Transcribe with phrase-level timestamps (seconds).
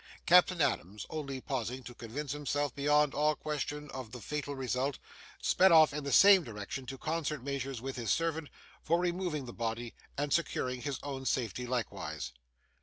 [0.25, 4.97] Captain Adams only pausing to convince himself, beyond all question, of the fatal result
[5.43, 8.49] sped off in the same direction, to concert measures with his servant
[8.81, 12.31] for removing the body, and securing his own safety likewise.